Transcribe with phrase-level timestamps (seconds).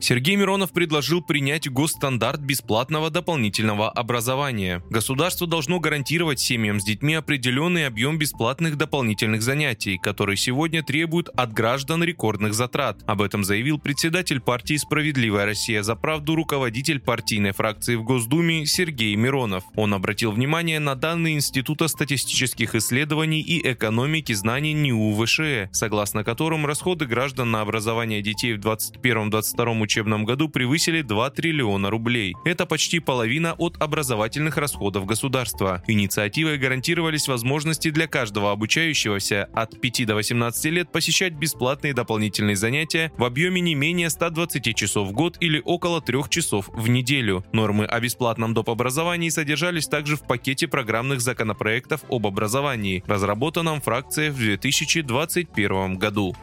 [0.00, 4.82] Сергей Миронов предложил принять госстандарт бесплатного дополнительного образования.
[4.90, 11.52] Государство должно гарантировать семьям с детьми определенный объем бесплатных дополнительных занятий, которые сегодня требуют от
[11.52, 13.02] граждан рекордных затрат.
[13.06, 19.16] Об этом заявил председатель партии «Справедливая Россия за правду» руководитель партийной фракции в Госдуме Сергей
[19.16, 19.64] Миронов.
[19.74, 26.66] Он обратил внимание на данные Института статистических исследований и экономики знаний НИУ ВШЭ, согласно которым
[26.66, 32.34] расходы граждан на образование детей в 2021-2022 учебном году превысили 2 триллиона рублей.
[32.44, 35.82] Это почти половина от образовательных расходов государства.
[35.86, 43.12] Инициативой гарантировались возможности для каждого обучающегося от 5 до 18 лет посещать бесплатные дополнительные занятия
[43.16, 47.44] в объеме не менее 120 часов в год или около 3 часов в неделю.
[47.52, 48.70] Нормы о бесплатном доп.
[48.70, 56.34] образовании содержались также в пакете программных законопроектов об образовании, разработанном фракцией в 2021 году.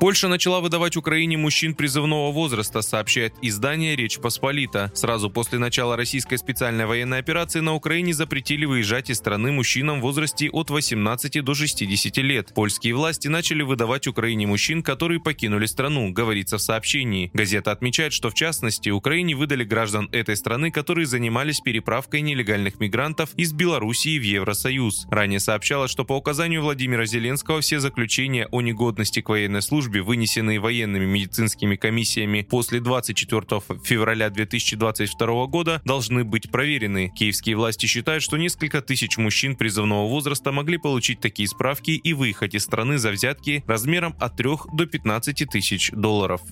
[0.00, 4.92] Польша начала выдавать Украине мужчин призывного возраста, сообщает издание «Речь Посполита».
[4.94, 10.02] Сразу после начала российской специальной военной операции на Украине запретили выезжать из страны мужчинам в
[10.02, 12.52] возрасте от 18 до 60 лет.
[12.54, 17.32] Польские власти начали выдавать Украине мужчин, которые покинули страну, говорится в сообщении.
[17.34, 23.30] Газета отмечает, что в частности Украине выдали граждан этой страны, которые занимались переправкой нелегальных мигрантов
[23.34, 25.08] из Белоруссии в Евросоюз.
[25.10, 30.02] Ранее сообщалось, что по указанию Владимира Зеленского все заключения о негодности к военной службе службе,
[30.02, 33.42] вынесенные военными медицинскими комиссиями после 24
[33.82, 37.10] февраля 2022 года, должны быть проверены.
[37.16, 42.54] Киевские власти считают, что несколько тысяч мужчин призывного возраста могли получить такие справки и выехать
[42.54, 46.42] из страны за взятки размером от 3 до 15 тысяч долларов.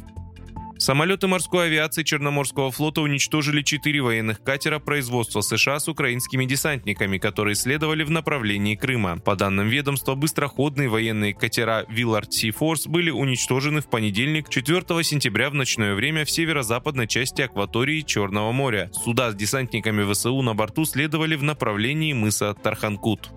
[0.79, 7.55] Самолеты морской авиации Черноморского флота уничтожили четыре военных катера производства США с украинскими десантниками, которые
[7.55, 9.19] следовали в направлении Крыма.
[9.19, 15.49] По данным ведомства, быстроходные военные катера Willard Sea Force были уничтожены в понедельник, 4 сентября
[15.49, 18.91] в ночное время в северо-западной части акватории Черного моря.
[18.93, 23.31] Суда с десантниками ВСУ на борту следовали в направлении мыса Тарханкут.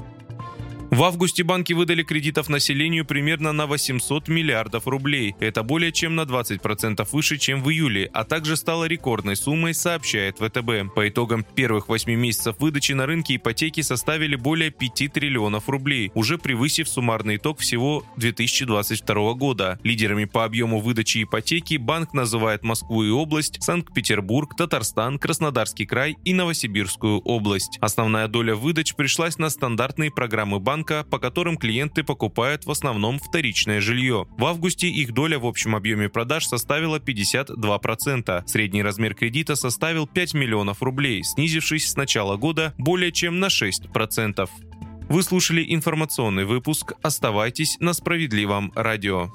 [0.91, 5.35] В августе банки выдали кредитов населению примерно на 800 миллиардов рублей.
[5.39, 10.39] Это более чем на 20% выше, чем в июле, а также стало рекордной суммой, сообщает
[10.39, 10.95] ВТБ.
[10.95, 16.39] По итогам первых 8 месяцев выдачи на рынке ипотеки составили более 5 триллионов рублей, уже
[16.39, 19.79] превысив суммарный итог всего 2022 года.
[19.83, 26.33] Лидерами по объему выдачи ипотеки банк называет Москву и область, Санкт-Петербург, Татарстан, Краснодарский край и
[26.33, 27.78] Новосибирскую область.
[27.79, 33.19] Основная доля выдач пришлась на стандартные программы банка банка, по которым клиенты покупают в основном
[33.19, 34.28] вторичное жилье.
[34.38, 38.44] В августе их доля в общем объеме продаж составила 52%.
[38.47, 44.50] Средний размер кредита составил 5 миллионов рублей, снизившись с начала года более чем на 6%.
[45.09, 46.94] Вы слушали информационный выпуск.
[47.01, 49.31] Оставайтесь на справедливом радио.